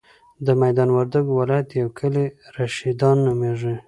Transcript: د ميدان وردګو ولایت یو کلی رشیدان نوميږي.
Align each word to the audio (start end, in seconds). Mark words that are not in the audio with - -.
د 0.45 0.47
ميدان 0.61 0.89
وردګو 0.93 1.31
ولایت 1.41 1.69
یو 1.81 1.89
کلی 1.99 2.25
رشیدان 2.57 3.17
نوميږي. 3.27 3.75